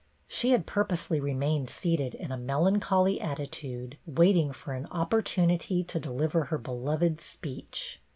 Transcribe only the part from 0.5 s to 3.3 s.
purposely remained seated in a melancholy